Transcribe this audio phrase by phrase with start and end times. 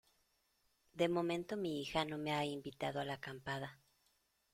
[0.95, 3.79] de momento mi hija no me ha invitado a la acampada